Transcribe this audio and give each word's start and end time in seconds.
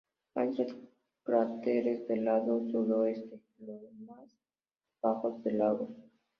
Hay 0.33 0.49
tres 0.55 0.73
cráteres 1.21 2.07
del 2.07 2.25
lado 2.25 2.67
sudoeste; 2.71 3.39
los 3.59 3.83
más 4.07 4.35
bajos 4.99 5.43
son 5.43 5.57
lagos. 5.59 5.89